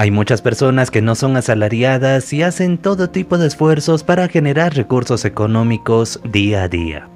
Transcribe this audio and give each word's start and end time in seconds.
Hay 0.00 0.10
muchas 0.10 0.40
personas 0.40 0.90
que 0.90 1.02
no 1.02 1.14
son 1.14 1.36
asalariadas 1.36 2.32
y 2.32 2.42
hacen 2.42 2.78
todo 2.78 3.10
tipo 3.10 3.36
de 3.36 3.46
esfuerzos 3.46 4.02
para 4.02 4.28
generar 4.28 4.74
recursos 4.74 5.26
económicos 5.26 6.20
día 6.24 6.62
a 6.62 6.68
día. 6.68 7.06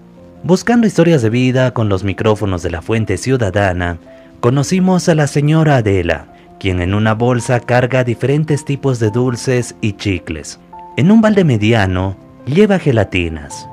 Buscando 0.42 0.86
historias 0.86 1.22
de 1.22 1.30
vida 1.30 1.70
con 1.72 1.88
los 1.88 2.04
micrófonos 2.04 2.62
de 2.62 2.70
la 2.70 2.82
Fuente 2.82 3.16
Ciudadana, 3.16 3.96
conocimos 4.40 5.08
a 5.08 5.14
la 5.14 5.28
señora 5.28 5.76
Adela, 5.76 6.26
quien 6.60 6.82
en 6.82 6.92
una 6.92 7.14
bolsa 7.14 7.59
carga 7.59 8.05
diferentes 8.05 8.66
tipos 8.66 8.98
de 8.98 9.11
dulces 9.11 9.75
y 9.80 9.95
chicles. 9.95 10.61
En 10.98 11.11
un 11.11 11.23
balde 11.23 11.45
mediano 11.45 12.19
lleva 12.45 12.79
gelatinas 12.79 13.66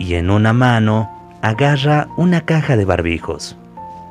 y 0.00 0.14
en 0.14 0.28
una 0.28 0.52
mano 0.52 1.08
agarra 1.40 2.08
una 2.16 2.40
caja 2.40 2.76
de 2.76 2.84
barbijos. 2.84 3.56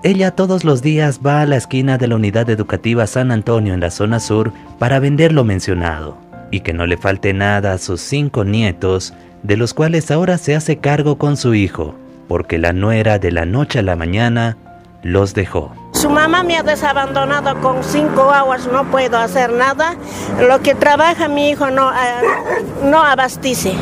Ella 0.06 0.30
todos 0.30 0.64
los 0.64 0.84
días 0.84 1.22
va 1.26 1.42
a 1.42 1.48
la 1.48 1.56
esquina 1.56 1.98
de 1.98 2.08
la 2.08 2.16
unidad 2.16 2.48
educativa 2.52 3.08
San 3.08 3.32
Antonio 3.32 3.74
en 3.74 3.80
la 3.80 3.90
zona 3.90 4.20
sur 4.20 4.54
para 4.78 5.00
vender 5.00 5.32
lo 5.32 5.44
mencionado 5.44 6.16
y 6.52 6.60
que 6.60 6.74
no 6.74 6.86
le 6.86 6.96
falte 6.96 7.34
nada 7.34 7.74
a 7.74 7.80
sus 7.80 8.02
cinco 8.02 8.44
nietos, 8.44 9.16
de 9.42 9.58
los 9.58 9.74
cuales 9.74 10.12
ahora 10.12 10.38
se 10.38 10.54
hace 10.54 10.78
cargo 10.78 11.18
con 11.18 11.38
su 11.38 11.56
hijo, 11.56 11.96
porque 12.28 12.60
la 12.60 12.72
nuera 12.72 13.18
de 13.18 13.32
la 13.32 13.48
noche 13.48 13.80
a 13.80 13.82
la 13.82 13.96
mañana 13.96 14.58
los 15.02 15.34
dejó. 15.34 15.74
Su 15.94 16.12
mamá 16.12 16.44
me 16.44 16.56
ha 16.56 16.62
desabandonado 16.62 17.60
con 17.60 17.84
cinco 17.84 18.30
aguas, 18.30 18.68
no 18.72 18.84
puedo 18.92 19.18
hacer 19.18 19.52
nada. 19.54 19.96
Lo 20.48 20.62
que 20.62 20.76
trabaja 20.76 21.28
mi 21.28 21.50
hijo 21.50 21.72
no, 21.72 21.92
eh, 21.92 21.96
no 22.84 23.02
abastece. 23.02 23.74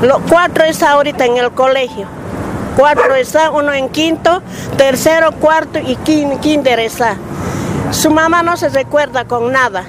Lo, 0.00 0.20
cuatro 0.20 0.64
está 0.64 0.92
ahorita 0.92 1.26
en 1.26 1.36
el 1.36 1.50
colegio. 1.50 2.19
Cuatro 2.76 3.14
está, 3.14 3.50
uno 3.50 3.72
en 3.72 3.88
quinto, 3.88 4.42
tercero, 4.76 5.32
cuarto 5.32 5.78
y 5.78 5.96
kinder 5.96 6.80
está. 6.80 7.16
Su 7.90 8.10
mamá 8.10 8.42
no 8.42 8.56
se 8.56 8.68
recuerda 8.68 9.24
con 9.24 9.52
nada. 9.52 9.84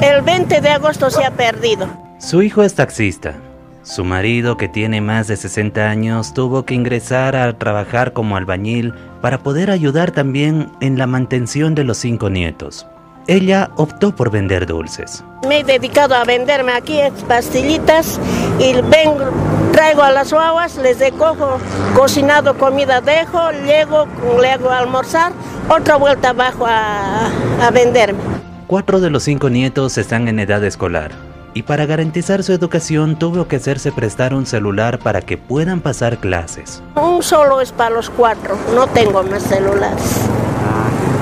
El 0.00 0.22
20 0.22 0.60
de 0.60 0.68
agosto 0.70 1.10
se 1.10 1.24
ha 1.24 1.30
perdido. 1.30 1.88
Su 2.18 2.42
hijo 2.42 2.62
es 2.62 2.74
taxista. 2.74 3.34
Su 3.82 4.02
marido, 4.04 4.56
que 4.56 4.66
tiene 4.66 5.00
más 5.00 5.28
de 5.28 5.36
60 5.36 5.88
años, 5.88 6.32
tuvo 6.32 6.64
que 6.64 6.74
ingresar 6.74 7.36
a 7.36 7.52
trabajar 7.58 8.12
como 8.12 8.36
albañil 8.36 8.94
para 9.20 9.38
poder 9.38 9.70
ayudar 9.70 10.10
también 10.10 10.70
en 10.80 10.98
la 10.98 11.06
mantención 11.06 11.74
de 11.74 11.84
los 11.84 11.98
cinco 11.98 12.30
nietos. 12.30 12.86
Ella 13.26 13.70
optó 13.76 14.14
por 14.14 14.30
vender 14.30 14.66
dulces. 14.66 15.24
Me 15.48 15.60
he 15.60 15.64
dedicado 15.64 16.14
a 16.14 16.24
venderme 16.24 16.72
aquí 16.72 16.98
pastillitas 17.26 18.20
y 18.58 18.74
vengo, 18.74 19.30
traigo 19.72 20.02
a 20.02 20.10
las 20.10 20.32
guaguas, 20.32 20.76
les 20.76 20.98
recojo 20.98 21.58
cocinado 21.94 22.56
comida, 22.58 23.00
dejo, 23.00 23.50
llego, 23.64 24.06
le 24.40 24.50
hago 24.50 24.70
almorzar, 24.70 25.32
otra 25.68 25.96
vuelta 25.96 26.30
abajo 26.30 26.66
a, 26.66 27.30
a 27.62 27.70
venderme. 27.70 28.20
Cuatro 28.66 29.00
de 29.00 29.10
los 29.10 29.22
cinco 29.22 29.48
nietos 29.48 29.96
están 29.96 30.28
en 30.28 30.38
edad 30.38 30.62
escolar 30.64 31.12
y 31.54 31.62
para 31.62 31.86
garantizar 31.86 32.42
su 32.42 32.52
educación 32.52 33.16
tuvo 33.16 33.46
que 33.46 33.56
hacerse 33.56 33.92
prestar 33.92 34.34
un 34.34 34.44
celular 34.44 34.98
para 34.98 35.22
que 35.22 35.38
puedan 35.38 35.80
pasar 35.80 36.18
clases. 36.18 36.82
Un 36.96 37.22
solo 37.22 37.60
es 37.60 37.72
para 37.72 37.90
los 37.90 38.10
cuatro, 38.10 38.58
no 38.74 38.86
tengo 38.88 39.22
más 39.22 39.44
celulares. 39.44 40.28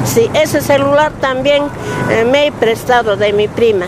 Sí, 0.05 0.29
ese 0.35 0.61
celular 0.61 1.13
también 1.21 1.65
eh, 2.11 2.25
me 2.25 2.47
he 2.47 2.53
prestado 2.53 3.17
de 3.17 3.33
mi 3.33 3.49
prima. 3.49 3.87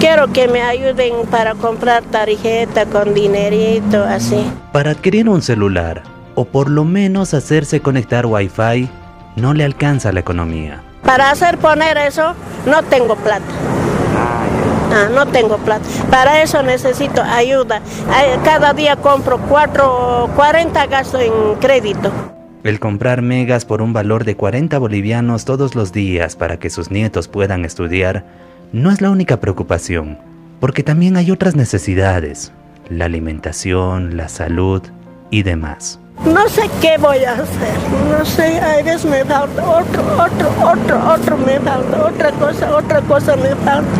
Quiero 0.00 0.28
que 0.32 0.46
me 0.46 0.62
ayuden 0.62 1.26
para 1.30 1.54
comprar 1.54 2.02
tarjeta 2.04 2.86
con 2.86 3.14
dinerito, 3.14 4.04
así. 4.04 4.50
Para 4.72 4.90
adquirir 4.90 5.28
un 5.28 5.40
celular, 5.40 6.02
o 6.34 6.44
por 6.44 6.68
lo 6.70 6.84
menos 6.84 7.32
hacerse 7.34 7.80
conectar 7.80 8.26
Wi-Fi, 8.26 8.90
no 9.36 9.54
le 9.54 9.64
alcanza 9.64 10.12
la 10.12 10.20
economía. 10.20 10.82
Para 11.02 11.30
hacer 11.30 11.56
poner 11.58 11.96
eso, 11.96 12.34
no 12.66 12.82
tengo 12.82 13.16
plata. 13.16 13.44
Ah, 14.92 15.08
no 15.14 15.26
tengo 15.26 15.56
plata. 15.58 15.84
Para 16.10 16.42
eso 16.42 16.62
necesito 16.62 17.22
ayuda. 17.22 17.80
Cada 18.44 18.72
día 18.72 18.96
compro 18.96 19.38
4, 19.38 20.30
40 20.36 20.86
gasto 20.86 21.18
en 21.18 21.54
crédito. 21.60 22.12
El 22.66 22.80
comprar 22.80 23.22
megas 23.22 23.64
por 23.64 23.80
un 23.80 23.92
valor 23.92 24.24
de 24.24 24.34
40 24.34 24.76
bolivianos 24.80 25.44
todos 25.44 25.76
los 25.76 25.92
días 25.92 26.34
para 26.34 26.56
que 26.56 26.68
sus 26.68 26.90
nietos 26.90 27.28
puedan 27.28 27.64
estudiar 27.64 28.24
no 28.72 28.90
es 28.90 29.00
la 29.00 29.10
única 29.10 29.38
preocupación, 29.38 30.18
porque 30.58 30.82
también 30.82 31.16
hay 31.16 31.30
otras 31.30 31.54
necesidades, 31.54 32.50
la 32.90 33.04
alimentación, 33.04 34.16
la 34.16 34.28
salud 34.28 34.82
y 35.30 35.44
demás. 35.44 36.00
No 36.24 36.48
sé 36.48 36.68
qué 36.80 36.98
voy 36.98 37.22
a 37.22 37.34
hacer, 37.34 37.78
no 38.10 38.24
sé, 38.24 38.58
a 38.58 38.82
veces 38.82 39.04
me 39.04 39.24
falta 39.24 39.62
otro, 39.64 40.02
otro, 40.02 40.50
otro, 40.68 41.12
otro 41.14 41.36
me 41.36 41.60
falta, 41.60 42.04
otra 42.04 42.32
cosa, 42.32 42.76
otra 42.76 43.00
cosa 43.02 43.36
me 43.36 43.54
falta. 43.54 43.90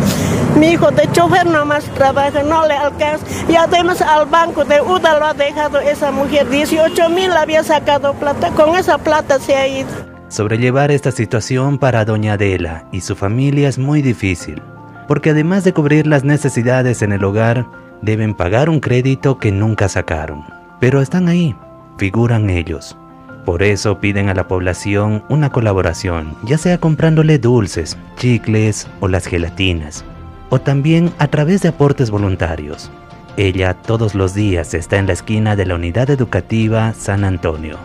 Mi 0.59 0.69
hijo 0.69 0.91
de 0.91 1.07
chofer 1.13 1.47
nomás 1.47 1.85
trabaja, 1.95 2.43
no 2.43 2.67
le 2.67 2.75
alcanza. 2.75 3.27
Y 3.49 3.57
además 3.57 4.01
al 4.01 4.27
banco 4.27 4.65
de 4.65 4.81
UDA 4.81 5.19
lo 5.19 5.27
ha 5.27 5.35
dejado 5.35 5.81
esa 5.81 6.11
mujer, 6.11 6.49
18 6.49 7.11
mil 7.11 7.31
había 7.33 7.63
sacado 7.63 8.15
plata, 8.15 8.51
con 8.53 8.75
esa 8.75 8.97
plata 8.97 9.39
se 9.39 9.55
ha 9.55 9.69
ido. 9.69 9.89
Sobrellevar 10.29 10.91
esta 10.91 11.13
situación 11.13 11.79
para 11.79 12.05
doña 12.05 12.33
Adela 12.33 12.89
y 12.91 13.03
su 13.03 13.15
familia 13.15 13.69
es 13.69 13.79
muy 13.79 14.03
difícil, 14.03 14.63
porque 15.07 15.31
además 15.31 15.63
de 15.63 15.73
cubrir 15.73 16.07
las 16.07 16.25
necesidades 16.25 17.03
en 17.03 17.13
el 17.13 17.23
hogar, 17.23 17.67
deben 18.03 18.35
pagar 18.35 18.71
un 18.71 18.81
crédito 18.81 19.39
que 19.39 19.53
nunca 19.53 19.89
sacaron. 19.89 20.43
Pero 20.81 21.01
están 21.01 21.29
ahí, 21.29 21.55
figuran 21.99 22.51
ellos. 22.51 22.97
Por 23.45 23.63
eso 23.63 24.01
piden 24.01 24.29
a 24.29 24.35
la 24.35 24.49
población 24.49 25.23
una 25.29 25.51
colaboración, 25.51 26.35
ya 26.45 26.59
sea 26.59 26.79
comprándole 26.79 27.39
dulces, 27.39 27.97
chicles 28.17 28.89
o 29.01 29.07
las 29.07 29.27
gelatinas, 29.27 30.05
o 30.51 30.61
también 30.61 31.13
a 31.19 31.29
través 31.29 31.63
de 31.63 31.69
aportes 31.69 32.11
voluntarios. 32.11 32.91
Ella 33.37 33.75
todos 33.75 34.15
los 34.15 34.35
días 34.35 34.73
está 34.75 34.97
en 34.97 35.07
la 35.07 35.13
esquina 35.13 35.57
de 35.57 35.67
la 35.67 35.75
unidad 35.75 36.11
educativa 36.11 36.93
San 36.95 37.25
Antonio. 37.25 37.79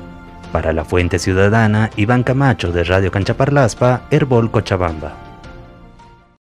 Para 0.51 0.73
la 0.73 0.85
Fuente 0.85 1.19
Ciudadana, 1.19 1.89
Iván 1.95 2.23
Camacho 2.23 2.71
de 2.71 2.83
Radio 2.83 3.11
Canchaparlaspa, 3.11 4.03
Herbol 4.11 4.51
Cochabamba. 4.51 5.30